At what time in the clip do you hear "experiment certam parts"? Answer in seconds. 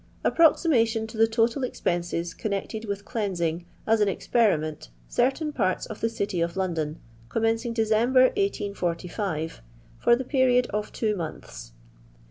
4.07-5.85